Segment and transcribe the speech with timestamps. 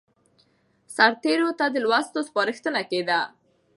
[0.95, 3.19] سرتېرو ته د لوستلو سپارښتنه کېده.